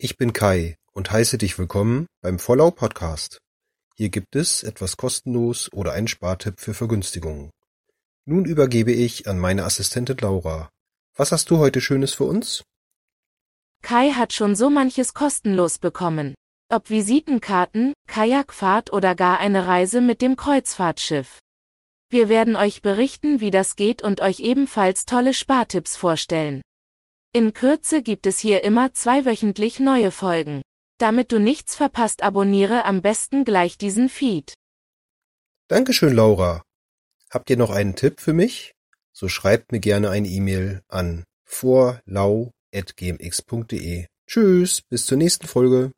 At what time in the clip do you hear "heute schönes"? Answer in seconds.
11.58-12.14